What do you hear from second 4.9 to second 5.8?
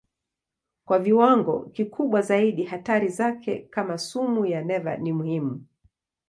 ni muhimu.